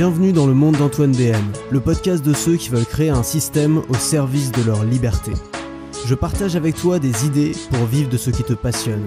[0.00, 3.82] Bienvenue dans le monde d'Antoine BM, le podcast de ceux qui veulent créer un système
[3.90, 5.32] au service de leur liberté.
[6.06, 9.04] Je partage avec toi des idées pour vivre de ce qui te passionne,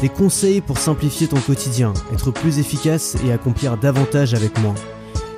[0.00, 4.74] des conseils pour simplifier ton quotidien, être plus efficace et accomplir davantage avec moi,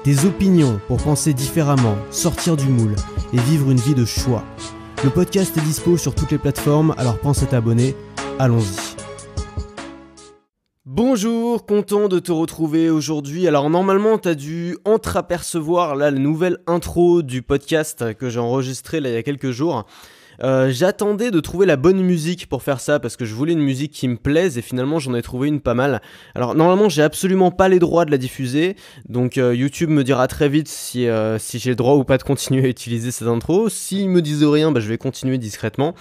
[0.04, 2.96] des opinions pour penser différemment, sortir du moule
[3.34, 4.42] et vivre une vie de choix.
[5.04, 7.94] Le podcast est dispo sur toutes les plateformes, alors pense à t'abonner.
[8.38, 8.93] Allons-y.
[10.96, 13.48] Bonjour, content de te retrouver aujourd'hui.
[13.48, 18.98] Alors normalement, tu as dû entreapercevoir là la nouvelle intro du podcast que j'ai enregistré
[18.98, 19.86] il y a quelques jours.
[20.42, 23.62] Euh, j'attendais de trouver la bonne musique pour faire ça parce que je voulais une
[23.62, 26.00] musique qui me plaise et finalement j'en ai trouvé une pas mal.
[26.34, 28.76] Alors normalement j'ai absolument pas les droits de la diffuser
[29.08, 32.18] donc euh, YouTube me dira très vite si, euh, si j'ai le droit ou pas
[32.18, 33.68] de continuer à utiliser cette intro.
[33.68, 35.94] S'ils me disent rien, bah, je vais continuer discrètement.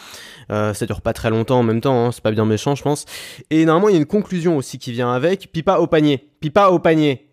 [0.50, 3.06] ça dure pas très longtemps en même temps, hein, c'est pas bien méchant je pense.
[3.50, 5.52] Et normalement il y a une conclusion aussi qui vient avec.
[5.52, 6.30] Pipa au panier.
[6.40, 7.30] Pipa au panier.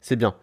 [0.00, 0.34] C'est bien.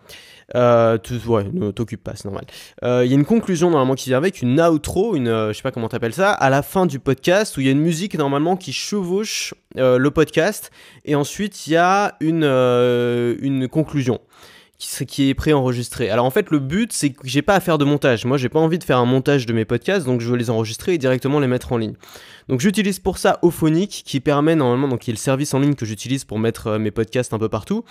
[0.56, 2.46] Euh, ouais, ne t'occupe pas, c'est normal.
[2.82, 5.58] Il euh, y a une conclusion normalement qui vient avec, une outro, une, euh, je
[5.58, 7.82] sais pas comment t'appelles ça, à la fin du podcast où il y a une
[7.82, 10.72] musique normalement qui chevauche euh, le podcast
[11.04, 14.22] et ensuite il y a une, une conclusion
[14.78, 16.10] qui est préenregistré.
[16.12, 18.26] Alors en fait, le but, c'est que j'ai pas à faire de montage.
[18.26, 20.52] Moi, j'ai pas envie de faire un montage de mes podcasts, donc je veux les
[20.52, 21.96] enregistrer et directement les mettre en ligne.
[22.48, 25.76] Donc j'utilise pour ça Ophonic, qui permet normalement, donc qui est le service en ligne
[25.76, 27.84] que j'utilise pour mettre euh, mes podcasts un peu partout.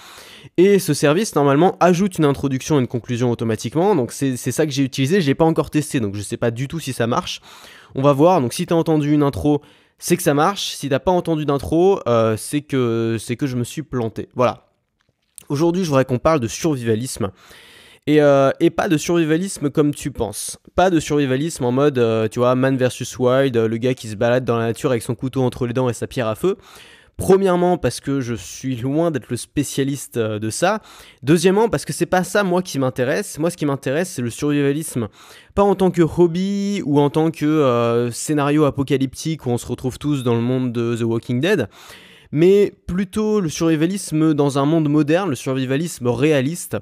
[0.57, 3.95] Et ce service, normalement, ajoute une introduction et une conclusion automatiquement.
[3.95, 6.51] Donc c'est ça que j'ai utilisé, je l'ai pas encore testé, donc je sais pas
[6.51, 7.41] du tout si ça marche.
[7.95, 8.41] On va voir.
[8.41, 9.63] Donc si tu as entendu une intro,
[9.98, 10.75] c'est que ça marche.
[10.75, 14.29] Si t'as pas entendu d'intro, euh, c'est que c'est que je me suis planté.
[14.35, 14.69] Voilà.
[15.48, 17.31] Aujourd'hui, je voudrais qu'on parle de survivalisme.
[18.09, 20.59] Euh, et, pas de survivalisme comme tu penses.
[20.75, 24.15] Pas de survivalisme en mode, euh, tu vois, man versus wild, le gars qui se
[24.15, 26.57] balade dans la nature avec son couteau entre les dents et sa pierre à feu.
[27.17, 30.83] Premièrement parce que je suis loin d'être le spécialiste euh, de ça.
[31.23, 33.39] Deuxièmement parce que c'est pas ça moi qui m'intéresse.
[33.39, 35.09] Moi ce qui m'intéresse c'est le survivalisme.
[35.55, 39.98] Pas en tant que hobby ou en tant que scénario apocalyptique où on se retrouve
[39.98, 41.69] tous dans le monde de The Walking Dead
[42.36, 46.77] mais plutôt le survivalisme dans un monde moderne, le survivalisme réaliste,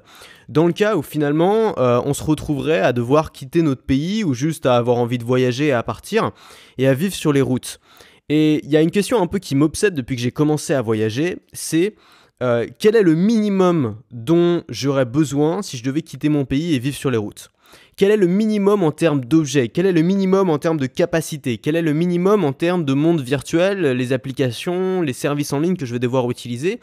[0.49, 4.33] dans le cas où finalement euh, on se retrouverait à devoir quitter notre pays ou
[4.33, 6.31] juste à avoir envie de voyager et à partir
[6.77, 7.79] et à vivre sur les routes.
[8.27, 10.81] Et il y a une question un peu qui m'obsède depuis que j'ai commencé à
[10.81, 11.95] voyager, c'est
[12.43, 16.79] euh, quel est le minimum dont j'aurais besoin si je devais quitter mon pays et
[16.79, 17.49] vivre sur les routes?
[17.97, 19.69] Quel est le minimum en termes d'objets?
[19.69, 21.57] Quel est le minimum en termes de capacité?
[21.57, 25.77] Quel est le minimum en termes de monde virtuel, les applications, les services en ligne
[25.77, 26.79] que je vais devoir utiliser?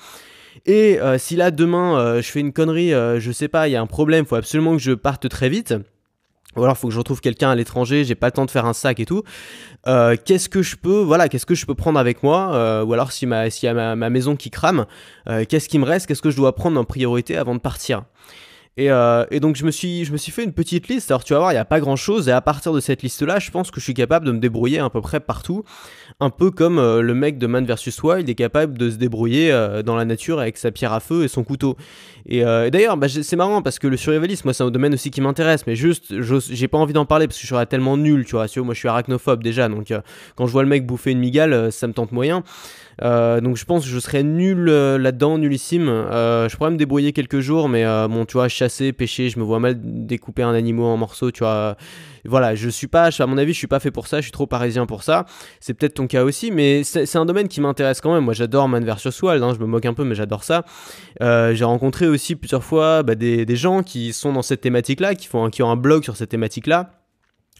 [0.67, 3.72] Et euh, si là demain euh, je fais une connerie, euh, je sais pas, il
[3.72, 5.75] y a un problème, faut absolument que je parte très vite.
[6.56, 8.67] Ou alors faut que je retrouve quelqu'un à l'étranger, j'ai pas le temps de faire
[8.67, 9.22] un sac et tout.
[9.87, 12.84] qu'est-ce que je peux, voilà, qu'est-ce que je peux prendre avec moi?
[12.84, 14.84] Ou alors si ma, s'il y a ma, ma, maison qui crame,
[15.49, 16.06] qu'est-ce qui me reste?
[16.06, 18.05] Qu'est-ce que je dois prendre en priorité avant de partir?
[18.81, 21.10] Euh, et, donc je me, suis, je me suis fait une petite liste.
[21.10, 22.28] Alors tu vas voir, il n'y a pas grand-chose.
[22.28, 24.78] Et à partir de cette liste-là, je pense que je suis capable de me débrouiller
[24.78, 25.65] à peu près partout.
[26.21, 29.53] Un peu comme euh, le mec de Man vs Wild est capable de se débrouiller
[29.53, 31.77] euh, dans la nature avec sa pierre à feu et son couteau.
[32.27, 35.21] Et, d'ailleurs, bah, c'est marrant parce que le survivalisme, moi c'est un domaine aussi qui
[35.21, 35.66] m'intéresse.
[35.66, 38.47] Mais juste, j'ai pas envie d'en parler parce que je serais tellement nul, tu vois.
[38.59, 39.69] Moi je suis arachnophobe déjà.
[39.69, 39.93] Donc
[40.37, 42.44] quand je vois le mec bouffer une migale, ça me tente moyen.
[43.00, 45.88] Euh, donc je pense que je serais nul euh, là-dedans, nullissime.
[45.88, 49.44] Euh, je pourrais me débrouiller quelques jours, mais bon, tu vois, chasser, pêcher, je me
[49.44, 51.76] vois mal découper un animal en morceaux, tu vois.
[52.25, 54.32] Voilà, je suis pas, à mon avis, je suis pas fait pour ça, je suis
[54.32, 55.26] trop parisien pour ça.
[55.58, 58.25] C'est peut-être ton cas aussi, mais c'est un domaine qui m'intéresse quand même.
[58.25, 60.64] Moi, j'adore Man vs Wild, hein, je me moque un peu, mais j'adore ça.
[61.20, 65.62] J'ai rencontré aussi plusieurs fois bah, des, gens qui sont dans cette thématique-là, qui, qui
[65.62, 67.02] ont un blog sur cette thématique-là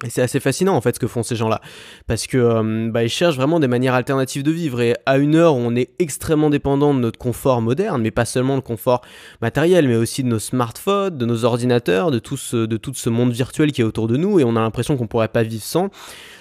[0.05, 1.61] et c'est assez fascinant en fait ce que font ces gens-là,
[2.07, 4.81] parce que euh, bah, ils cherchent vraiment des manières alternatives de vivre.
[4.81, 8.25] Et à une heure où on est extrêmement dépendant de notre confort moderne, mais pas
[8.25, 9.03] seulement le confort
[9.41, 13.11] matériel, mais aussi de nos smartphones, de nos ordinateurs, de tout ce, de tout ce
[13.11, 15.63] monde virtuel qui est autour de nous, et on a l'impression qu'on pourrait pas vivre
[15.63, 15.91] sans.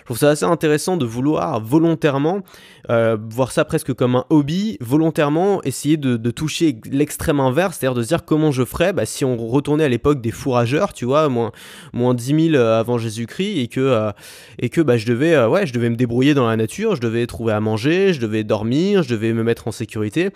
[0.01, 2.41] Je trouve ça assez intéressant de vouloir volontairement,
[2.89, 8.03] euh, voir ça presque comme un hobby, volontairement essayer de, toucher l'extrême inverse, c'est-à-dire de
[8.03, 11.29] se dire comment je ferais bah, si on retournait à l'époque des fourrageurs, tu vois,
[11.29, 11.51] moins,
[11.93, 14.11] moins 10 000 euh, avant Jésus-Christ, et que, euh,
[14.59, 17.27] et que bah, je, devais, ouais, je devais me débrouiller dans la nature, je devais
[17.27, 20.29] trouver à manger, je devais dormir, je devais me mettre en sécurité.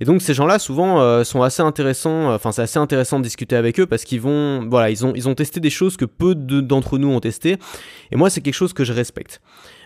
[0.00, 3.78] Et donc ces gens-là, souvent, sont assez intéressants, enfin c'est assez intéressant de discuter avec
[3.80, 6.98] eux parce qu'ils vont, voilà, ils ont, ils ont testé des choses que peu d'entre
[6.98, 7.56] nous ont testé.
[8.12, 9.09] Et moi, c'est quelque chose que je respecte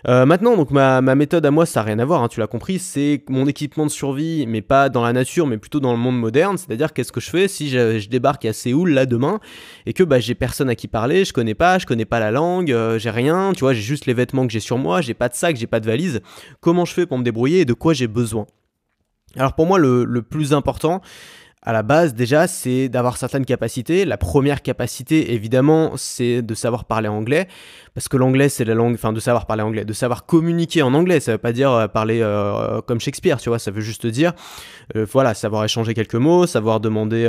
[0.06, 2.46] euh, maintenant, donc ma, méthode à moi, ça n'a rien à voir, hein, tu l'as
[2.46, 5.98] compris, c'est mon équipement de survie, mais pas dans la nature, mais plutôt dans le
[5.98, 6.58] monde moderne.
[6.58, 9.40] C'est-à-dire, qu'est-ce que je fais si je, débarque à Séoul là demain
[9.86, 12.30] et que bah, j'ai personne à qui parler, je connais pas, je connais pas la
[12.30, 15.14] langue, euh, j'ai rien, tu vois, j'ai juste les vêtements que j'ai sur moi, j'ai
[15.14, 16.20] pas de sac, j'ai pas de valise.
[16.60, 18.46] Comment je fais pour me débrouiller et de quoi j'ai besoin?
[19.36, 21.00] Alors pour moi, le plus important,
[21.64, 24.04] à la base, déjà, c'est d'avoir certaines capacités.
[24.04, 27.48] La première capacité, évidemment, c'est de savoir parler anglais.
[27.94, 30.92] Parce que l'anglais, c'est la langue, enfin, de savoir parler anglais, de savoir communiquer en
[30.94, 31.20] anglais.
[31.20, 33.60] Ça veut pas dire euh, parler euh, comme Shakespeare, tu vois.
[33.60, 34.32] Ça veut juste dire,
[34.96, 37.24] euh, voilà, savoir échanger quelques mots, savoir demander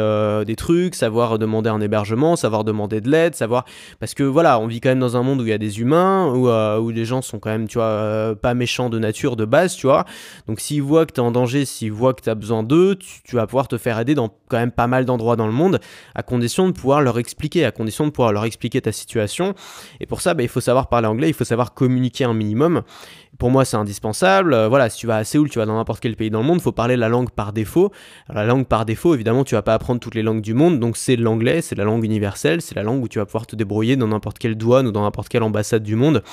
[0.46, 3.64] des trucs, savoir demander un hébergement, savoir demander de l'aide, savoir.
[4.00, 5.80] Parce que voilà, on vit quand même dans un monde où il y a des
[5.80, 9.46] humains, où, où les gens sont quand même, tu vois, pas méchants de nature, de
[9.46, 10.04] base, tu vois.
[10.48, 12.96] Donc, s'ils voient que tu es en danger, s'ils voient que tu as besoin d'eux,
[12.96, 15.80] tu vas pouvoir te faire aider dans quand même pas mal d'endroits dans le monde,
[16.14, 19.54] à condition de pouvoir leur expliquer, à condition de pouvoir leur expliquer ta situation.
[20.00, 22.84] Et pour ça, bah, il faut savoir parler anglais, il faut savoir communiquer un minimum.
[23.38, 24.54] Pour moi, c'est indispensable.
[24.54, 26.46] Euh, voilà, si tu vas à Séoul, tu vas dans n'importe quel pays dans le
[26.46, 27.92] monde, il faut parler la langue par défaut.
[28.30, 30.96] la langue par défaut, évidemment, tu vas pas apprendre toutes les langues du monde, donc
[30.96, 33.96] c'est l'anglais, c'est la langue universelle, c'est la langue où tu vas pouvoir te débrouiller
[33.98, 36.24] dans n'importe quelle douane ou dans n'importe quelle ambassade du monde.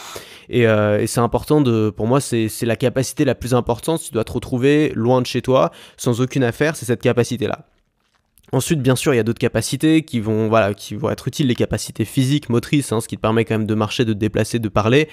[0.49, 4.01] Et, euh, et c'est important de, pour moi, c'est la capacité la plus importante.
[4.01, 7.67] Tu dois te retrouver loin de chez toi, sans aucune affaire, c'est cette capacité-là.
[8.55, 12.51] Ensuite, bien sûr, il y a d'autres capacités qui vont, être utiles, les capacités physiques,
[12.51, 15.09] motrices, hein, ce qui te permet quand même de marcher, de te déplacer, de parler.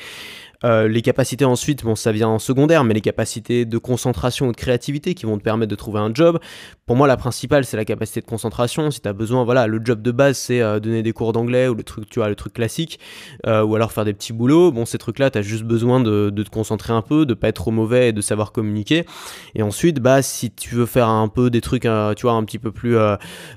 [0.66, 4.52] Euh, les capacités ensuite, bon, ça vient en secondaire, mais les capacités de concentration ou
[4.52, 6.38] de créativité qui vont te permettre de trouver un job.
[6.90, 8.90] Pour moi, la principale, c'est la capacité de concentration.
[8.90, 11.68] Si tu as besoin, voilà, le job de base, c'est euh, donner des cours d'anglais
[11.68, 13.00] ou le truc, tu vois, le truc classique,
[13.46, 14.72] euh, ou alors faire des petits boulots.
[14.72, 17.58] Bon, ces trucs-là, tu as juste besoin de, te concentrer un peu, de pas être
[17.58, 19.06] trop mauvais et de savoir communiquer.
[19.54, 22.58] Et ensuite, bah, si tu veux faire un peu des trucs, tu vois, un petit
[22.58, 22.98] peu plus,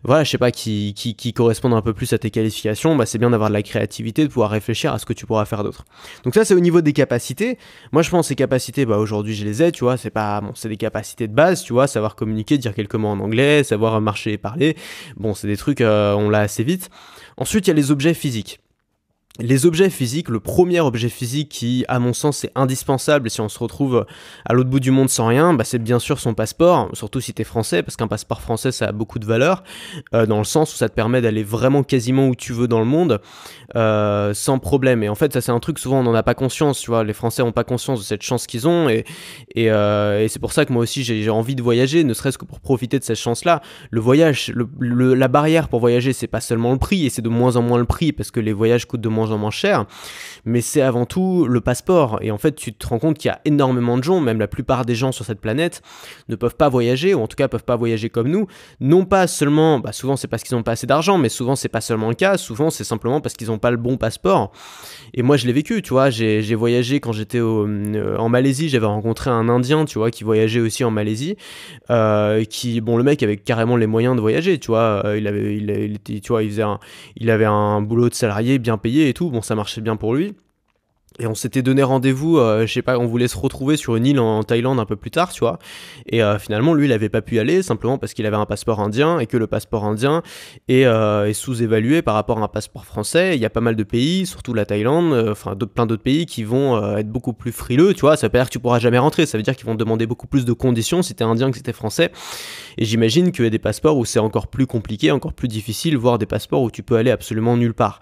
[0.04, 3.16] voilà, je sais pas, qui, qui, correspondent un peu plus à tes qualifications, bah, c'est
[3.16, 5.86] bien d'avoir de la créativité, de pouvoir réfléchir à ce que tu pourras faire d'autre.
[6.24, 7.56] Donc ça, c'est au niveau des capacités.
[7.92, 10.50] Moi, je pense ces capacités, bah, aujourd'hui, je les ai, tu vois, c'est pas, bon,
[10.54, 14.32] c'est des capacités de base, tu vois, savoir communiquer, dire quelques mots anglais, savoir marcher
[14.32, 14.76] et parler.
[15.16, 16.90] Bon, c'est des trucs, euh, on l'a assez vite.
[17.36, 18.60] Ensuite, il y a les objets physiques.
[19.38, 23.48] Les objets physiques, le premier objet physique qui, à mon sens, est indispensable si on
[23.48, 24.04] se retrouve
[24.44, 27.32] à l'autre bout du monde sans rien, bah, c'est bien sûr son passeport, surtout si
[27.32, 29.64] tu es français, parce qu'un passeport français, ça a beaucoup de valeur,
[30.14, 32.78] euh, dans le sens où ça te permet d'aller vraiment quasiment où tu veux dans
[32.78, 33.22] le monde,
[33.74, 35.02] euh, sans problème.
[35.02, 37.02] Et en fait, ça c'est un truc, souvent on n'en a pas conscience, tu vois,
[37.02, 39.06] les Français n'ont pas conscience de cette chance qu'ils ont, et,
[39.56, 42.60] euh, c'est pour ça que moi aussi j'ai envie de voyager, ne serait-ce que pour
[42.60, 43.62] profiter de cette chance-là.
[43.90, 47.56] Le voyage, la barrière pour voyager, c'est pas seulement le prix, et c'est de moins
[47.56, 49.86] en moins le prix, parce que les voyages coûtent de moins en moins cher,
[50.44, 52.18] mais c'est avant tout le passeport.
[52.22, 54.48] Et en fait, tu te rends compte qu'il y a énormément de gens, même la
[54.48, 55.82] plupart des gens sur cette planète,
[56.28, 58.46] ne peuvent pas voyager, ou en tout cas peuvent pas voyager comme nous.
[58.80, 61.68] Non pas seulement, bah souvent c'est parce qu'ils n'ont pas assez d'argent, mais souvent c'est
[61.68, 64.52] pas seulement le cas, souvent c'est simplement parce qu'ils n'ont pas le bon passeport.
[65.14, 68.86] Et moi je l'ai vécu, tu vois, j'ai voyagé quand j'étais euh, en Malaisie, j'avais
[68.86, 71.36] rencontré un Indien, tu vois, qui voyageait aussi en Malaisie,
[71.90, 75.26] euh, qui, bon, le mec avait carrément les moyens de voyager, tu vois, euh, il
[75.26, 76.62] avait, il, était, tu vois, il faisait
[77.16, 80.14] il avait un boulot de salarié bien payé et tout, bon, ça marchait bien pour
[80.14, 80.34] lui.
[81.18, 84.06] Et on s'était donné rendez-vous, euh, je sais pas, on voulait se retrouver sur une
[84.06, 85.58] île en, Thaïlande un peu plus tard, tu vois.
[86.06, 88.46] Et euh, finalement, lui, il avait pas pu y aller simplement parce qu'il avait un
[88.46, 90.22] passeport indien et que le passeport indien
[90.68, 93.36] est, euh, sous-évalué par rapport à un passeport français.
[93.36, 96.44] Il y a pas mal de pays, surtout la Thaïlande, enfin plein d'autres pays qui
[96.44, 98.16] vont être beaucoup plus frileux, tu vois.
[98.16, 100.06] Ça veut pas dire que tu pourras jamais rentrer, ça veut dire qu'ils vont demander
[100.06, 102.10] beaucoup plus de conditions si t'es indien que si t'es français.
[102.78, 105.96] Et j'imagine qu'il y a des passeports où c'est encore plus compliqué, encore plus difficile,
[105.96, 108.00] voire des passeports où tu peux aller absolument nulle part.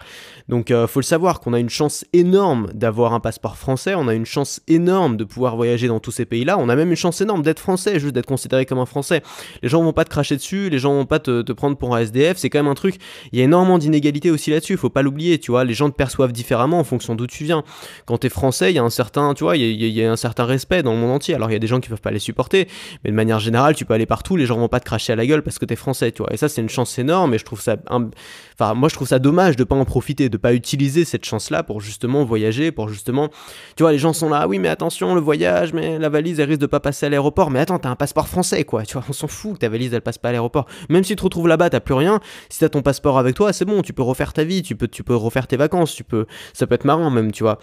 [0.49, 4.13] Donc faut le savoir qu'on a une chance énorme d'avoir un passeport français, on a
[4.13, 7.21] une chance énorme de pouvoir voyager dans tous ces pays-là, on a même une chance
[7.21, 9.21] énorme d'être français, juste d'être considéré comme un français.
[9.61, 11.99] Les gens vont pas te cracher dessus, les gens vont pas te, prendre pour un
[11.99, 12.95] SDF, c'est quand même un truc,
[13.31, 15.95] il y a énormément d'inégalités aussi là-dessus, faut pas l'oublier, tu vois, les gens te
[15.95, 17.63] perçoivent différemment en fonction d'où tu viens.
[18.05, 20.15] Quand tu es français, il y a un certain, tu vois, il y, a, un
[20.15, 21.35] certain respect dans le monde entier.
[21.35, 22.67] Alors il y a des gens qui peuvent pas les supporter,
[23.03, 25.15] mais de manière générale, tu peux aller partout, les gens vont pas te cracher à
[25.15, 26.33] la gueule parce que tu es français, tu vois.
[26.33, 29.19] Et ça c'est une chance énorme et je trouve ça enfin moi je trouve ça
[29.19, 33.29] dommage de pas en profiter, de pas utiliser cette chance-là pour justement voyager, pour justement
[33.75, 36.49] tu vois, les gens sont là, oui, mais attention, le voyage, mais la valise, elle
[36.49, 37.51] risque de pas passer à l'aéroport.
[37.51, 38.83] Mais attends, t'as un passeport français, quoi.
[38.83, 40.67] Tu vois, on s'en fout que ta valise, elle passe pas à l'aéroport.
[40.89, 42.19] Même si tu te retrouves là-bas, t'as plus rien.
[42.49, 44.87] Si t'as ton passeport avec toi, c'est bon, tu peux refaire ta vie, tu peux,
[44.87, 47.59] tu peux refaire tes vacances, tu peux, ça peut être marrant même, tu vois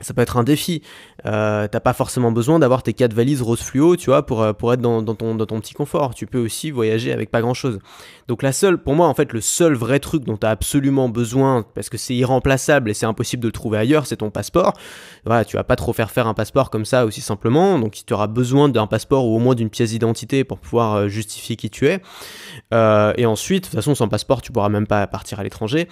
[0.00, 0.82] ça peut être un défi.
[1.26, 4.54] Euh, t'as pas forcément besoin d'avoir tes quatre valises rose fluo, tu vois, pour, euh,
[4.54, 6.14] pour être dans, ton, dans ton petit confort.
[6.14, 7.78] Tu peux aussi voyager avec pas grand chose.
[8.26, 11.10] Donc la seule, pour moi, en fait, le seul vrai truc dont tu as absolument
[11.10, 14.72] besoin, parce que c'est irremplaçable et c'est impossible de le trouver ailleurs, c'est ton passeport.
[15.26, 17.78] Voilà, tu vas pas trop faire faire un passeport comme ça aussi simplement.
[17.78, 21.08] Donc tu auras besoin d'un passeport ou au moins d'une pièce d'identité pour pouvoir euh,
[21.08, 22.00] justifier qui tu es.
[22.72, 25.86] et ensuite, de toute façon, sans passeport, tu pourras même pas partir à l'étranger.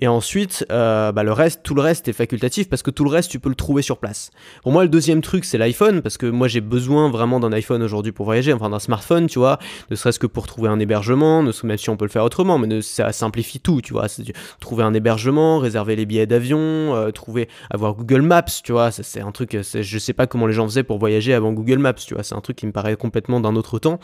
[0.00, 3.30] Et ensuite, bah, le reste, tout le reste est facultatif parce que tout le reste,
[3.30, 4.30] tu le trouver sur place.
[4.62, 7.82] Pour moi, le deuxième truc, c'est l'iPhone, parce que moi, j'ai besoin vraiment d'un iPhone
[7.82, 9.58] aujourd'hui pour voyager, enfin d'un smartphone, tu vois,
[9.90, 12.82] ne serait-ce que pour trouver un hébergement, même si on peut le faire autrement, mais
[12.82, 14.06] ça simplifie tout, tu vois.
[14.60, 19.20] Trouver un hébergement, réserver les billets d'avion, euh, trouver, avoir Google Maps, tu vois, c'est
[19.20, 22.14] un truc, je sais pas comment les gens faisaient pour voyager avant Google Maps, tu
[22.14, 23.98] vois, c'est un truc qui me paraît complètement d'un autre temps,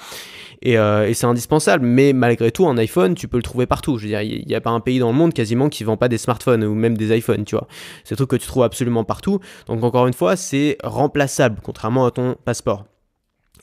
[0.62, 3.98] et, euh, et c'est indispensable, mais malgré tout, un iPhone, tu peux le trouver partout,
[3.98, 5.96] je veux dire, il n'y a pas un pays dans le monde quasiment qui vend
[5.96, 7.66] pas des smartphones ou même des iPhones, tu vois.
[8.04, 9.29] C'est un truc que tu trouves absolument partout,
[9.66, 12.84] donc encore une fois, c'est remplaçable, contrairement à ton passeport.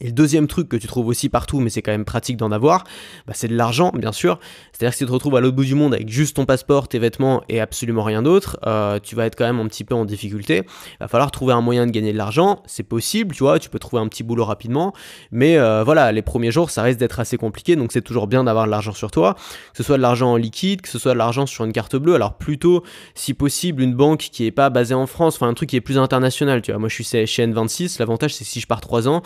[0.01, 2.51] Et le deuxième truc que tu trouves aussi partout, mais c'est quand même pratique d'en
[2.51, 2.83] avoir,
[3.25, 4.39] bah c'est de l'argent, bien sûr.
[4.71, 6.87] C'est-à-dire que si tu te retrouves à l'autre bout du monde avec juste ton passeport,
[6.87, 9.95] tes vêtements et absolument rien d'autre, euh, tu vas être quand même un petit peu
[9.95, 10.63] en difficulté.
[10.65, 12.61] Il va falloir trouver un moyen de gagner de l'argent.
[12.65, 14.93] C'est possible, tu vois, tu peux trouver un petit boulot rapidement.
[15.31, 17.75] Mais euh, voilà, les premiers jours, ça risque d'être assez compliqué.
[17.75, 19.33] Donc c'est toujours bien d'avoir de l'argent sur toi.
[19.33, 21.95] Que ce soit de l'argent en liquide, que ce soit de l'argent sur une carte
[21.95, 22.15] bleue.
[22.15, 22.83] Alors plutôt,
[23.15, 25.81] si possible, une banque qui est pas basée en France, enfin un truc qui est
[25.81, 26.61] plus international.
[26.61, 27.97] Tu vois, moi je suis chez N26.
[27.99, 29.23] L'avantage, c'est si je pars 3 ans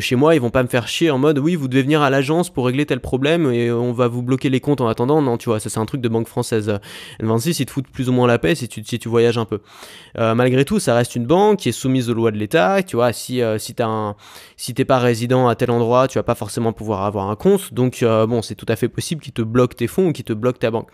[0.00, 2.10] chez moi, ils vont pas me faire chier en mode oui, vous devez venir à
[2.10, 5.22] l'agence pour régler tel problème et on va vous bloquer les comptes en attendant.
[5.22, 6.78] Non, tu vois, ça c'est un truc de banque française.
[7.22, 9.60] N26, ils te foutent plus ou moins la paix si tu, voyages un peu.
[10.18, 12.82] Euh, malgré tout, ça reste une banque qui est soumise aux lois de l'État.
[12.82, 13.74] Tu vois, si, euh, si
[14.56, 17.74] si t'es pas résident à tel endroit, tu vas pas forcément pouvoir avoir un compte.
[17.74, 20.24] Donc euh, bon, c'est tout à fait possible qu'ils te bloquent tes fonds ou qu'ils
[20.24, 20.88] te bloquent ta banque.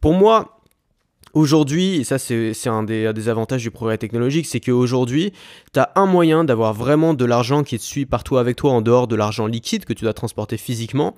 [0.00, 0.61] Pour moi,
[1.34, 5.32] Aujourd'hui, et ça c'est un des, avantages du progrès technologique, c'est qu'aujourd'hui,
[5.72, 8.82] tu as un moyen d'avoir vraiment de l'argent qui te suit partout avec toi en
[8.82, 11.14] dehors de l'argent liquide que tu dois transporter physiquement,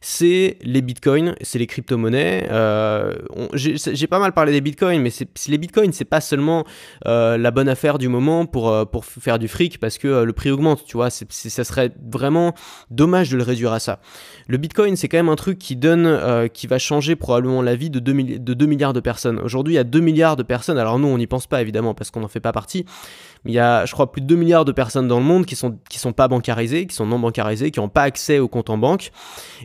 [0.00, 2.48] c'est les bitcoins, c'est les crypto-monnaies.
[2.50, 3.14] Euh,
[3.54, 5.10] J'ai pas mal parlé des bitcoins, mais
[5.48, 6.64] les bitcoins, c'est pas seulement
[7.06, 8.84] euh, la bonne affaire du moment pour, euh,
[9.20, 12.54] faire du fric parce que le prix augmente, tu vois, ça serait vraiment
[12.90, 14.00] dommage de le réduire à ça.
[14.46, 17.90] Le bitcoin, c'est quand même un truc qui donne, qui va changer probablement la vie
[17.90, 19.40] de 2, de 2 milliards de personnes.
[19.66, 22.10] Il y a 2 milliards de personnes, alors nous, on n'y pense pas évidemment parce
[22.10, 22.84] qu'on n'en fait pas partie,
[23.44, 25.56] il y a, je crois, plus de 2 milliards de personnes dans le monde qui
[25.56, 28.70] sont, qui sont pas bancarisées, qui sont non bancarisées, qui n'ont pas accès au compte
[28.70, 29.10] en banque.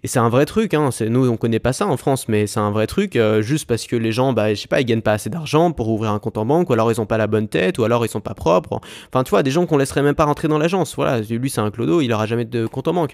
[0.03, 0.89] Et c'est un vrai truc, hein.
[1.07, 3.85] nous on connaît pas ça en France, mais c'est un vrai truc, euh, juste parce
[3.85, 6.19] que les gens, bah, je sais pas, ils gagnent pas assez d'argent pour ouvrir un
[6.19, 8.21] compte en banque, ou alors ils ont pas la bonne tête, ou alors ils sont
[8.21, 8.79] pas propres.
[9.11, 10.95] Enfin, tu vois, des gens qu'on laisserait même pas rentrer dans l'agence.
[10.95, 13.13] Voilà, lui c'est un clodo, il aura jamais de compte en banque.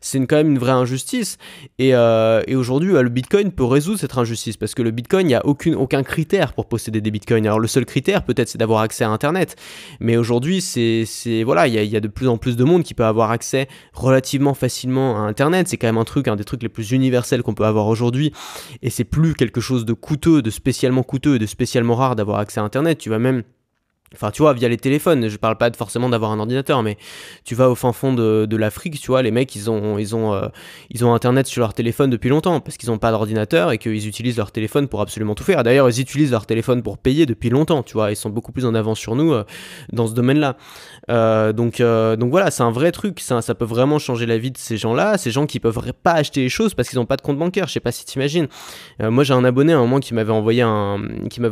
[0.00, 1.38] C'est quand même une vraie injustice.
[1.78, 5.28] Et, euh, et aujourd'hui, le Bitcoin peut résoudre cette injustice, parce que le Bitcoin, il
[5.28, 7.46] n'y a aucun critère pour posséder des Bitcoins.
[7.46, 9.56] Alors le seul critère, peut-être, c'est d'avoir accès à Internet.
[10.00, 11.04] Mais aujourd'hui, c'est,
[11.44, 14.54] voilà, il y a, de plus en plus de monde qui peut avoir accès relativement
[14.54, 15.68] facilement à Internet.
[15.68, 18.32] C'est quand même un truc, un des trucs les plus universels qu'on peut avoir aujourd'hui.
[18.82, 22.38] Et c'est plus quelque chose de coûteux, de spécialement coûteux et de spécialement rare d'avoir
[22.38, 22.98] accès à Internet.
[22.98, 23.42] Tu vas même
[24.14, 26.96] Enfin, tu vois, via les téléphones, je parle pas forcément d'avoir un ordinateur, mais
[27.44, 30.32] tu vas au fin fond de, l'Afrique, tu vois, les mecs, ils ont, ils, ont,
[30.32, 30.48] euh,
[30.90, 34.08] ils ont Internet sur leur téléphone depuis longtemps, parce qu'ils n'ont pas d'ordinateur et qu'ils
[34.08, 35.62] utilisent leur téléphone pour absolument tout faire.
[35.62, 38.64] D'ailleurs, ils utilisent leur téléphone pour payer depuis longtemps, tu vois, ils sont beaucoup plus
[38.64, 39.44] en avance sur nous euh,
[39.92, 40.56] dans ce domaine-là.
[41.10, 44.58] Euh, donc, donc voilà, c'est un vrai truc, ça, peut vraiment changer la vie de
[44.58, 47.22] ces gens-là, ces gens qui peuvent pas acheter les choses parce qu'ils n'ont pas de
[47.22, 48.48] compte bancaire, je sais pas si t'imagines.
[49.00, 50.98] moi, j'ai un abonné à un moment qui m'avait envoyé un,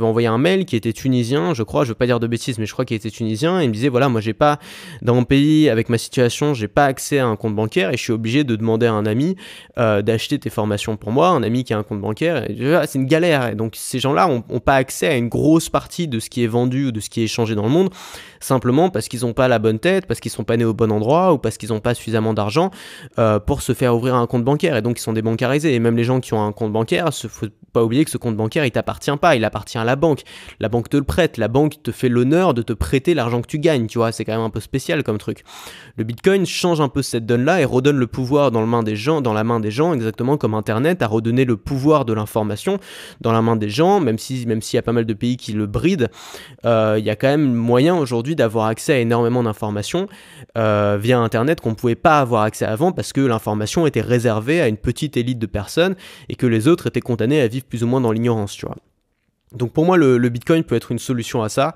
[0.01, 2.67] envoyé un mail qui était tunisien, je crois, je veux pas dire de bêtises mais
[2.67, 4.59] je crois qu'il était tunisien, et il me disait voilà, moi j'ai pas,
[5.03, 8.03] dans mon pays, avec ma situation, j'ai pas accès à un compte bancaire et je
[8.03, 9.37] suis obligé de demander à un ami
[9.79, 12.47] euh, d'acheter tes formations pour moi, un ami qui a un compte bancaire,
[12.87, 13.49] c'est une galère.
[13.49, 16.47] Et donc ces gens-là ont, pas accès à une grosse partie de ce qui est
[16.47, 17.91] vendu ou de ce qui est échangé dans le monde,
[18.41, 20.91] simplement parce qu'ils n'ont pas la bonne tête, parce qu'ils sont pas nés au bon
[20.91, 22.71] endroit ou parce qu'ils n'ont pas suffisamment d'argent
[23.19, 25.75] euh, pour se faire ouvrir un compte bancaire et donc ils sont débancarisés.
[25.75, 28.37] Et même les gens qui ont un compte bancaire, faut pas oublier que ce compte
[28.37, 30.23] bancaire il t'appartient pas, il appartient à la banque.
[30.61, 33.47] La banque te le prête, la banque te fait l'honneur de te prêter l'argent que
[33.47, 35.45] tu gagnes, tu vois, c'est quand même un peu spécial comme truc.
[35.97, 38.97] Le Bitcoin change un peu cette donne-là et redonne le pouvoir dans, le main des
[38.97, 42.79] gens, dans la main des gens, exactement comme Internet a redonné le pouvoir de l'information
[43.21, 45.37] dans la main des gens, même si même s'il y a pas mal de pays
[45.37, 46.09] qui le brident,
[46.65, 50.09] euh, il y a quand même moyen aujourd'hui d'avoir accès à énormément d'informations
[50.59, 54.61] euh, via Internet qu'on ne pouvait pas avoir accès avant parce que l'information était réservée
[54.61, 55.97] à une petite élite de personnes
[56.29, 58.77] et que les autres étaient condamnés à vivre plus ou moins dans l'ignorance, tu vois.
[59.53, 61.75] Donc pour moi, le, Bitcoin peut être une solution à ça.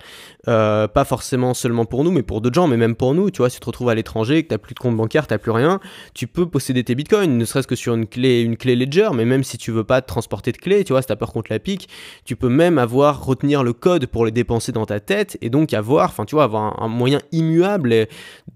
[0.49, 3.31] Euh, pas forcément seulement pour nous, mais pour d'autres gens, mais même pour nous.
[3.31, 5.27] Tu vois, si tu te retrouves à l'étranger, que tu n'as plus de compte bancaire,
[5.27, 5.81] tu n'as plus rien,
[6.13, 9.25] tu peux posséder tes bitcoins, ne serait-ce que sur une clé, une clé Ledger, mais
[9.25, 11.33] même si tu veux pas te transporter de clé, tu vois, si tu as peur
[11.33, 11.89] contre la pique,
[12.25, 15.73] tu peux même avoir, retenir le code pour les dépenser dans ta tête et donc
[15.73, 18.09] avoir, enfin, tu vois, avoir un, moyen immuable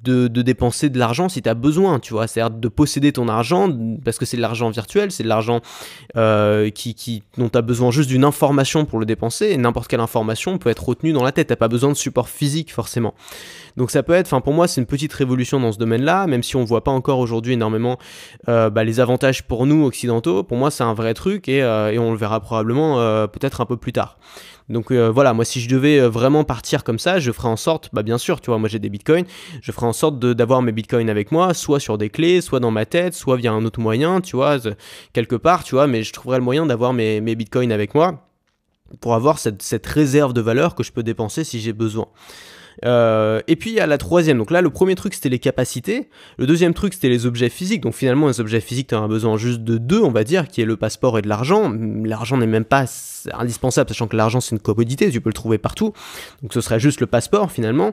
[0.03, 3.71] de, dépenser de l'argent si tu as besoin, tu vois, c'est-à-dire de posséder ton argent
[4.05, 5.61] parce que c'est de l'argent virtuel, c'est de l'argent
[6.17, 9.87] euh, qui, qui, dont tu as besoin juste d'une information pour le dépenser dépenser n'importe
[9.89, 11.47] quelle information peut être retenue dans la tête.
[11.47, 13.15] T'as pas besoin de support physique forcément.
[13.77, 16.43] Donc ça peut être, enfin pour moi c'est une petite révolution dans ce domaine-là, même
[16.43, 17.99] si on voit pas encore aujourd'hui énormément
[18.49, 20.43] euh, bah, les avantages pour nous occidentaux.
[20.43, 23.61] Pour moi c'est un vrai truc et, euh, et on le verra probablement euh, peut-être
[23.61, 24.19] un peu plus tard.
[24.71, 28.03] Donc voilà, moi si je devais vraiment partir comme ça, je ferais en sorte, bah
[28.03, 29.27] bien sûr, tu vois, moi j'ai des bitcoins,
[29.61, 32.71] je ferais en sorte d'avoir mes bitcoins avec moi, soit sur des clés, soit dans
[32.71, 34.57] ma tête, soit via un autre moyen, tu vois,
[35.13, 38.25] quelque part, tu vois, mais je trouverais le moyen d'avoir mes, mes bitcoins avec moi
[39.01, 42.09] pour avoir cette, cette réserve de valeur que je peux dépenser si j'ai besoin.
[42.85, 44.39] Euh, et puis il y a la troisième.
[44.39, 46.09] Donc là, le premier truc c'était les capacités.
[46.39, 47.83] Le deuxième truc c'était les objets physiques.
[47.83, 50.61] Donc finalement, les objets physiques, tu as besoin juste de deux, on va dire, qui
[50.61, 51.73] est le passeport et de l'argent.
[52.05, 52.85] L'argent n'est même pas
[53.33, 55.93] indispensable, sachant que l'argent c'est une commodité, tu peux le trouver partout.
[56.43, 57.93] Donc ce serait juste le passeport finalement.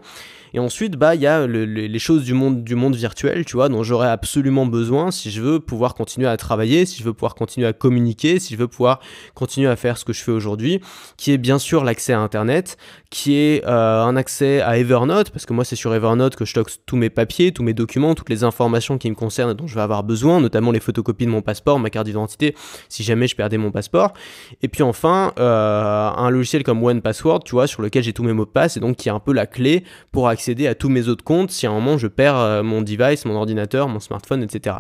[0.54, 3.70] Et ensuite, bah, il y a les choses du monde, du monde virtuel, tu vois,
[3.70, 7.36] dont j'aurais absolument besoin si je veux pouvoir continuer à travailler, si je veux pouvoir
[7.36, 9.00] continuer à communiquer, si je veux pouvoir
[9.34, 10.82] continuer à faire ce que je fais aujourd'hui,
[11.16, 12.78] qui est bien sûr l'accès à Internet,
[13.10, 16.52] qui est euh, un accès à Evernote, parce que moi c'est sur Evernote que je
[16.52, 19.68] stocke tous mes papiers, tous mes documents, toutes les informations qui me concernent et dont
[19.68, 22.56] je vais avoir besoin, notamment les photocopies de mon passeport, ma carte d'identité,
[22.90, 24.14] si jamais je perdais mon passeport.
[24.62, 28.24] Et puis enfin, euh, un logiciel comme One Password, tu vois, sur lequel j'ai tous
[28.24, 30.66] mes mots de passe et donc qui est un peu la clé pour accéder accéder
[30.66, 33.36] à tous mes autres comptes si à un moment je perds euh, mon device, mon
[33.36, 34.78] ordinateur, mon smartphone, etc.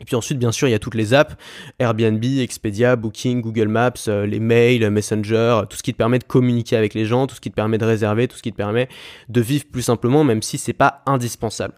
[0.00, 1.36] Et puis ensuite, bien sûr, il y a toutes les apps,
[1.78, 6.24] Airbnb, Expedia, Booking, Google Maps, euh, les mails, Messenger, tout ce qui te permet de
[6.24, 8.56] communiquer avec les gens, tout ce qui te permet de réserver, tout ce qui te
[8.56, 8.88] permet
[9.28, 11.74] de vivre plus simplement, même si c'est pas indispensable.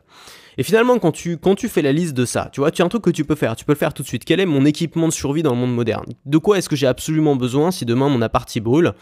[0.59, 2.85] Et finalement, quand tu, quand tu fais la liste de ça, tu vois, tu as
[2.85, 4.25] un truc que tu peux faire, tu peux le faire tout de suite.
[4.25, 6.13] Quel est mon équipement de survie dans le monde moderne?
[6.25, 8.93] De quoi est-ce que j'ai absolument besoin si demain mon appart brûle?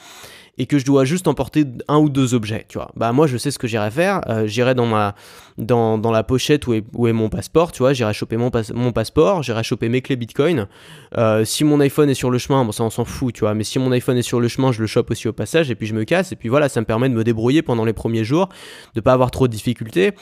[0.60, 2.90] Et que je dois juste emporter un ou deux objets, tu vois.
[2.94, 5.14] Bah moi je sais ce que j'irai faire, euh, j'irai dans ma
[5.56, 8.50] dans, dans, la pochette où est, où est mon passeport, tu vois, j'irai choper mon,
[8.74, 10.68] mon passeport, j'irai choper mes clés Bitcoin.
[11.16, 13.54] Euh, si mon iPhone est sur le chemin, bon ça on s'en fout, tu vois,
[13.54, 15.74] mais si mon iPhone est sur le chemin, je le chope aussi au passage et
[15.74, 17.94] puis je me casse et puis voilà, ça me permet de me débrouiller pendant les
[17.94, 18.50] premiers jours,
[18.94, 20.12] de pas avoir trop de difficultés.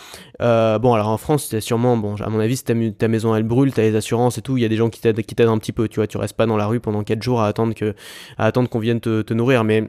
[0.41, 3.43] Euh, bon alors en France, c'est sûrement, bon à mon avis, si ta, maison elle
[3.43, 5.73] brûle, t'as les assurances et tout, il y a des gens qui t'aident un petit
[5.73, 7.95] peu, tu vois, tu restes pas dans la rue pendant 4 jours à attendre que
[8.37, 9.89] à attendre qu'on vienne te, te nourrir, mais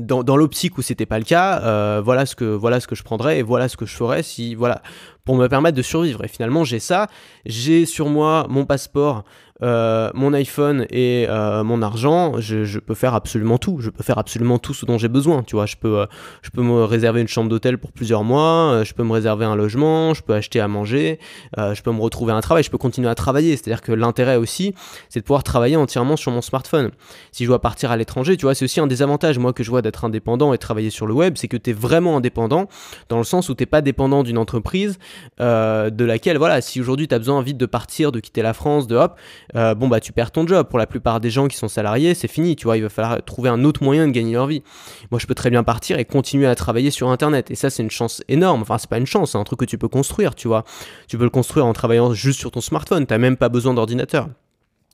[0.00, 2.94] dans, dans l'optique où c'était pas le cas, euh, voilà ce que voilà ce que
[2.94, 4.82] je prendrais et voilà ce que je ferais si voilà
[5.24, 6.24] pour me permettre de survivre.
[6.24, 7.08] Et finalement j'ai ça,
[7.46, 9.24] j'ai sur moi mon passeport,
[9.62, 13.78] euh, mon iPhone et euh, mon argent, je, peux faire absolument tout.
[13.80, 15.42] Je peux faire absolument tout ce dont j'ai besoin.
[15.42, 16.06] Tu vois, je peux, euh,
[16.42, 19.56] je peux me réserver une chambre d'hôtel pour plusieurs mois, je peux me réserver un
[19.56, 21.18] logement, je peux acheter à manger,
[21.56, 23.56] je peux me retrouver un travail, je peux continuer à travailler.
[23.56, 24.74] C'est-à-dire que l'intérêt aussi,
[25.08, 26.90] c'est de pouvoir travailler entièrement sur mon smartphone.
[27.32, 29.62] Si je dois partir à l'étranger, tu vois, c'est aussi un des avantages, moi, que
[29.62, 32.68] je vois d'être indépendant et travailler sur le web, c'est que tu es vraiment indépendant
[33.08, 34.98] dans le sens où tu pas dépendant d'une entreprise
[35.38, 38.86] de laquelle, voilà, si aujourd'hui tu as besoin vite de partir, de quitter la France,
[38.86, 39.18] de hop,
[39.56, 40.66] euh, bon bah tu perds ton job.
[40.68, 43.22] Pour la plupart des gens qui sont salariés, c'est fini, tu vois, il va falloir
[43.24, 44.62] trouver un autre moyen de gagner leur vie.
[45.10, 47.50] Moi, je peux très bien partir et continuer à travailler sur Internet.
[47.50, 48.62] Et ça, c'est une chance énorme.
[48.62, 50.64] Enfin, c'est pas une chance, c'est un truc que tu peux construire, tu vois.
[51.08, 53.06] Tu peux le construire en travaillant juste sur ton smartphone.
[53.06, 54.28] T'as même pas besoin d'ordinateur.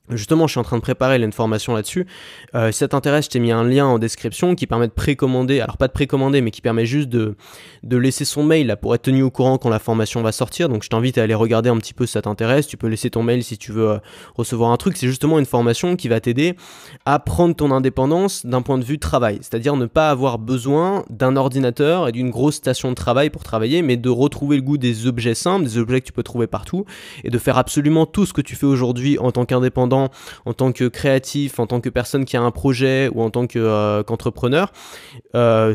[0.09, 2.07] Justement, je suis en train de préparer une formation là-dessus.
[2.55, 5.59] Euh, si ça t'intéresse, je t'ai mis un lien en description qui permet de précommander,
[5.59, 7.35] alors pas de précommander, mais qui permet juste de,
[7.83, 10.69] de laisser son mail là, pour être tenu au courant quand la formation va sortir.
[10.69, 12.67] Donc je t'invite à aller regarder un petit peu si ça t'intéresse.
[12.67, 13.97] Tu peux laisser ton mail si tu veux euh,
[14.35, 14.95] recevoir un truc.
[14.95, 16.55] C'est justement une formation qui va t'aider
[17.05, 19.39] à prendre ton indépendance d'un point de vue travail.
[19.41, 23.81] C'est-à-dire ne pas avoir besoin d'un ordinateur et d'une grosse station de travail pour travailler,
[23.81, 26.85] mais de retrouver le goût des objets simples, des objets que tu peux trouver partout,
[27.25, 29.96] et de faire absolument tout ce que tu fais aujourd'hui en tant qu'indépendant
[30.45, 33.45] en tant que créatif, en tant que personne qui a un projet ou en tant
[33.55, 34.71] euh, qu'entrepreneur,
[35.35, 35.73] euh,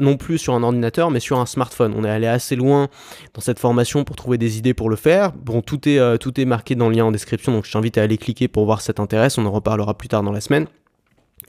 [0.00, 1.94] non plus sur un ordinateur, mais sur un smartphone.
[1.96, 2.88] On est allé assez loin
[3.34, 5.32] dans cette formation pour trouver des idées pour le faire.
[5.32, 7.98] Bon, tout est, euh, tout est marqué dans le lien en description, donc je t'invite
[7.98, 9.38] à aller cliquer pour voir si ça t'intéresse.
[9.38, 10.66] On en reparlera plus tard dans la semaine.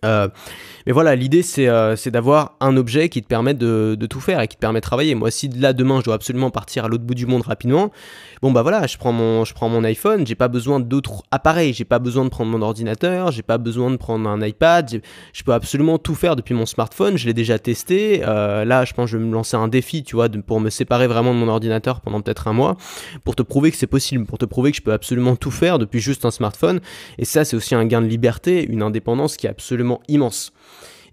[0.03, 4.47] Mais voilà, l'idée euh, c'est d'avoir un objet qui te permet de, tout faire et
[4.47, 5.15] qui te permet de travailler.
[5.15, 7.91] Moi, si là demain je dois absolument partir à l'autre bout du monde rapidement,
[8.43, 11.73] bon bah voilà, je prends mon, je prends mon iPhone, j'ai pas besoin d'autres appareils,
[11.73, 15.01] j'ai pas besoin de prendre mon ordinateur, j'ai pas besoin de prendre un iPad,
[15.33, 18.21] je peux absolument tout faire depuis mon smartphone, je l'ai déjà testé.
[18.23, 20.69] Euh, là, je pense que je vais me lancer un défi, tu vois, pour me
[20.69, 22.77] séparer vraiment de mon ordinateur pendant peut-être un mois,
[23.23, 25.79] pour te prouver que c'est possible, pour te prouver que je peux absolument tout faire
[25.79, 26.79] depuis juste un smartphone.
[27.17, 30.53] Et ça, c'est aussi un gain de liberté, une indépendance qui est absolument immense.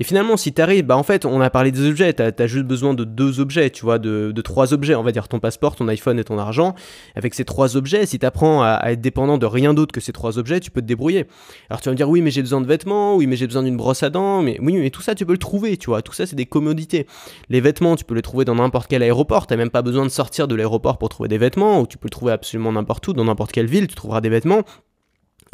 [0.01, 2.47] Et finalement, si tu arrives, bah en fait, on a parlé des objets, tu as,
[2.47, 5.77] juste besoin de deux objets, tu vois, de, trois objets, on va dire ton passeport,
[5.77, 6.75] ton iPhone et ton argent.
[7.14, 10.12] Avec ces trois objets, si tu apprends à, être dépendant de rien d'autre que ces
[10.12, 11.27] trois objets, tu peux te débrouiller.
[11.71, 13.62] Alors tu vas me dire, oui, mais j'ai besoin de vêtements, oui, mais j'ai besoin
[13.62, 16.03] d'une brosse à dents, mais oui, mais tout ça, tu peux le trouver, tu vois,
[16.03, 17.07] tout ça, c'est des commodités.
[17.49, 20.11] Les vêtements, tu peux les trouver dans n'importe quel aéroport, tu même pas besoin de
[20.11, 23.12] sortir de l'aéroport pour trouver des vêtements, ou tu peux le trouver absolument n'importe où,
[23.12, 24.62] dans n'importe quelle ville, tu trouveras des vêtements.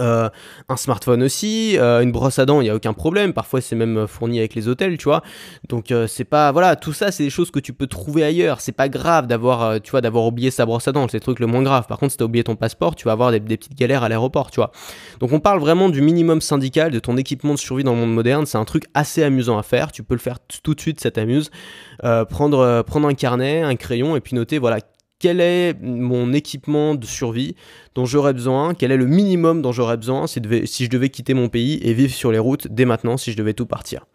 [0.01, 0.29] Euh,
[0.69, 3.33] un smartphone aussi, euh, une brosse à dents, il n'y a aucun problème.
[3.33, 5.23] Parfois, c'est même fourni avec les hôtels, tu vois.
[5.69, 6.53] Donc, euh, c'est pas.
[6.53, 8.61] Voilà, tout ça, c'est des choses que tu peux trouver ailleurs.
[8.61, 11.09] C'est pas grave d'avoir, tu vois, d'avoir oublié sa brosse à dents.
[11.09, 11.87] C'est le truc le moins grave.
[11.89, 14.51] Par contre, si t'as oublié ton passeport, tu vas avoir des, petites galères à l'aéroport,
[14.51, 14.71] tu vois.
[15.19, 18.15] Donc, on parle vraiment du minimum syndical, de ton équipement de survie dans le monde
[18.15, 18.47] moderne.
[18.47, 19.91] C'est un truc assez amusant à faire.
[19.91, 21.51] Tu peux le faire tout de suite, ça t'amuse.
[22.29, 24.79] prendre, prendre un carnet, un crayon et puis noter, voilà,
[25.19, 27.57] quel est mon équipement de survie
[27.95, 31.49] dont j'aurais besoin, quel est le minimum dont j'aurais besoin si, je devais quitter mon
[31.49, 34.07] pays et vivre sur les routes dès maintenant si je devais tout partir.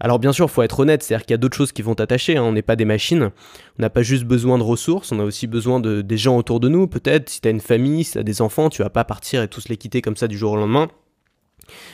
[0.00, 1.94] Alors bien sûr, il faut être honnête, c'est-à-dire qu'il y a d'autres choses qui vont
[1.94, 2.42] t'attacher, hein.
[2.42, 3.30] on n'est pas des machines,
[3.78, 6.58] on n'a pas juste besoin de ressources, on a aussi besoin de, des gens autour
[6.58, 8.90] de nous, peut-être, si tu as une famille, si tu as des enfants, tu vas
[8.90, 10.88] pas partir et tous les quitter comme ça du jour au lendemain.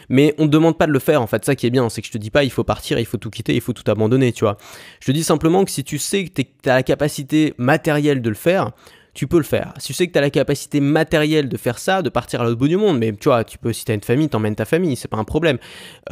[0.09, 2.01] Mais on ne demande pas de le faire, en fait, ça qui est bien, c'est
[2.01, 3.89] que je te dis pas il faut partir, il faut tout quitter, il faut tout
[3.91, 4.57] abandonner, tu vois.
[5.01, 8.29] Je te dis simplement que si tu sais que tu as la capacité matérielle de
[8.29, 8.73] le faire,
[9.15, 9.75] tu peux le faire.
[9.79, 12.45] Si tu sais que tu as la capacité matérielle de faire ça, de partir à
[12.45, 14.55] l'autre bout du monde, mais tu vois, tu peux, si tu as une famille, t'emmènes
[14.55, 15.59] ta famille, c'est pas un problème.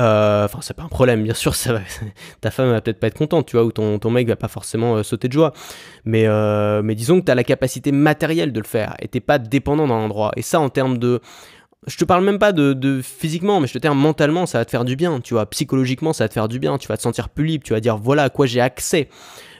[0.00, 1.54] Euh, enfin, c'est pas un problème, bien sûr,
[2.40, 4.48] ta femme va peut-être pas être contente, tu vois, ou ton, ton mec va pas
[4.48, 5.52] forcément euh, sauter de joie.
[6.04, 9.38] Mais, euh, disons que tu as la capacité matérielle de le faire et t'es pas
[9.38, 10.32] dépendant d'un endroit.
[10.36, 11.20] Et ça, en termes de
[11.86, 14.70] je te parle même pas de, physiquement, mais je te dis mentalement, ça va te
[14.70, 15.46] faire du bien, tu vois.
[15.46, 16.76] Psychologiquement, ça va te faire du bien.
[16.78, 17.64] Tu vas te sentir plus libre.
[17.64, 19.08] Tu vas dire voilà à quoi j'ai accès.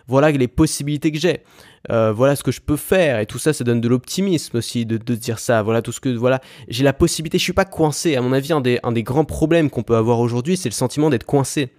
[0.09, 1.42] Voilà les possibilités que j'ai.
[1.90, 3.20] Euh, voilà ce que je peux faire.
[3.20, 5.62] Et tout ça, ça donne de l'optimisme aussi de, de dire ça.
[5.62, 6.09] Voilà tout ce que.
[6.09, 6.40] Voilà.
[6.66, 7.38] J'ai la possibilité.
[7.38, 8.16] Je suis pas coincé.
[8.16, 10.74] À mon avis, un des, un des grands problèmes qu'on peut avoir aujourd'hui, c'est le
[10.74, 11.70] sentiment d'être coincé.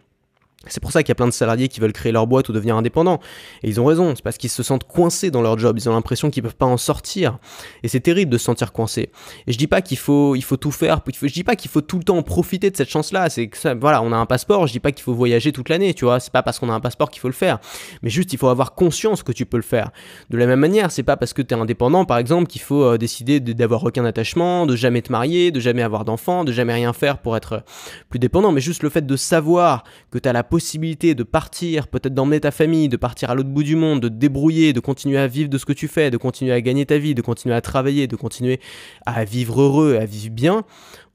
[0.67, 2.51] C'est pour ça qu'il y a plein de salariés qui veulent créer leur boîte ou
[2.51, 3.21] devenir indépendants.
[3.63, 5.93] Et ils ont raison, c'est parce qu'ils se sentent coincés dans leur job, ils ont
[5.93, 7.39] l'impression qu'ils peuvent pas en sortir.
[7.81, 9.09] Et c'est terrible de se sentir coincé.
[9.47, 11.79] Et je dis pas qu'il faut, il faut tout faire, je dis pas qu'il faut
[11.79, 13.29] tout le temps profiter de cette chance-là.
[13.29, 15.93] C'est que voilà, on a un passeport, je dis pas qu'il faut voyager toute l'année,
[15.93, 16.19] tu vois.
[16.19, 17.59] C'est pas parce qu'on a un passeport qu'il faut le faire.
[18.03, 19.91] Mais juste, il faut avoir conscience que tu peux le faire.
[20.29, 22.83] De la même manière, c'est pas parce que tu es indépendant, par exemple, qu'il faut
[22.83, 26.73] euh, décider d'avoir aucun attachement, de jamais te marier, de jamais avoir d'enfants, de jamais
[26.73, 27.63] rien faire pour être
[28.09, 28.51] plus dépendant.
[28.51, 32.39] Mais juste le fait de savoir que tu as la possibilité de partir, peut-être d'emmener
[32.39, 35.27] ta famille, de partir à l'autre bout du monde, de te débrouiller, de continuer à
[35.27, 37.61] vivre de ce que tu fais, de continuer à gagner ta vie, de continuer à
[37.61, 38.59] travailler, de continuer
[39.05, 40.63] à vivre heureux, à vivre bien,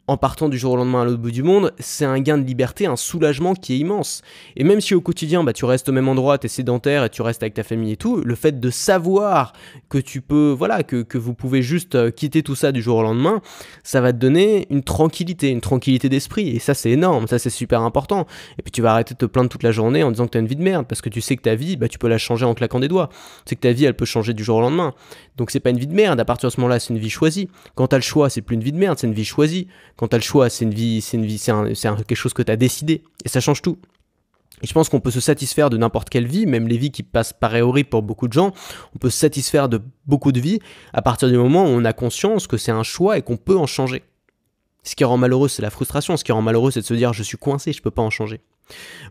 [0.07, 2.45] en partant du jour au lendemain à l'autre bout du monde, c'est un gain de
[2.45, 4.23] liberté, un soulagement qui est immense.
[4.57, 7.11] Et même si au quotidien, bah, tu restes au même endroit, tu es sédentaire et
[7.11, 9.55] tu restes avec ta famille et tout, le fait de savoir
[9.89, 12.99] que tu peux, voilà, que, que vous pouvez juste euh, quitter tout ça du jour
[12.99, 13.41] au lendemain,
[13.83, 16.51] ça va te donner une tranquillité, une tranquillité d'esprit.
[16.51, 18.27] Et ça, c'est énorme, ça, c'est super important.
[18.59, 20.39] Et puis tu vas arrêter de te plaindre toute la journée en disant que tu
[20.39, 22.09] as une vie de merde, parce que tu sais que ta vie, bah, tu peux
[22.09, 23.09] la changer en claquant des doigts.
[23.47, 24.93] Sais que ta vie, elle peut changer du jour au lendemain.
[25.37, 27.11] Donc c'est pas une vie de merde, à partir de ce moment-là, c'est une vie
[27.11, 27.49] choisie.
[27.75, 29.67] Quand tu as le choix, c'est plus une vie de merde, c'est une vie choisie.
[29.97, 33.03] Quand tu as le choix, c'est quelque chose que tu as décidé.
[33.25, 33.79] Et ça change tout.
[34.63, 37.33] Je pense qu'on peut se satisfaire de n'importe quelle vie, même les vies qui passent
[37.33, 38.53] par horribles pour beaucoup de gens,
[38.95, 40.61] on peut se satisfaire de beaucoup de vies
[40.93, 43.57] à partir du moment où on a conscience que c'est un choix et qu'on peut
[43.57, 44.05] en changer.
[44.83, 46.17] Ce qui rend malheureux, c'est la frustration.
[46.17, 48.11] Ce qui rend malheureux, c'est de se dire je suis coincé, je peux pas en
[48.11, 48.41] changer.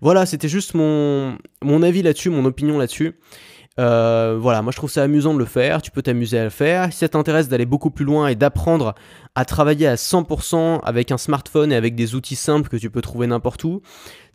[0.01, 3.15] Voilà, c'était juste mon, mon avis là-dessus, mon opinion là-dessus.
[3.79, 6.49] Euh, voilà, moi je trouve ça amusant de le faire, tu peux t'amuser à le
[6.49, 6.91] faire.
[6.91, 8.93] Si ça t'intéresse d'aller beaucoup plus loin et d'apprendre
[9.35, 13.01] à travailler à 100% avec un smartphone et avec des outils simples que tu peux
[13.01, 13.81] trouver n'importe où,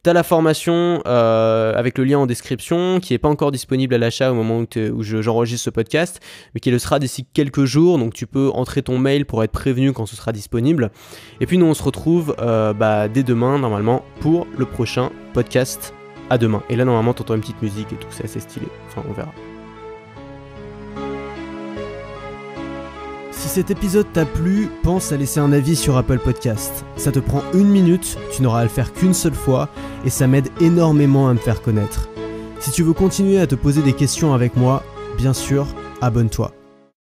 [0.05, 3.99] T'as la formation euh, avec le lien en description qui n'est pas encore disponible à
[3.99, 6.21] l'achat au moment où, j'enregistre ce podcast,
[6.55, 7.99] mais qui le sera d'ici quelques jours.
[7.99, 10.93] Donc tu peux entrer ton mail pour être prévenu quand ce sera disponible.
[11.41, 15.93] Et puis nous on se retrouve euh, bah, dès demain normalement pour le prochain podcast
[16.31, 16.63] à demain.
[16.69, 18.67] Et là, normalement, t'entends une petite musique et tout, c'est assez stylé.
[18.89, 19.33] Enfin, on verra.
[23.31, 26.85] Si cet épisode t'a plu, pense à laisser un avis sur Apple Podcast.
[26.97, 29.69] Ça te prend une minute, tu n'auras à le faire qu'une seule fois,
[30.05, 32.09] et ça m'aide énormément à me faire connaître.
[32.59, 34.83] Si tu veux continuer à te poser des questions avec moi,
[35.17, 35.67] bien sûr,
[36.01, 36.58] abonne-toi.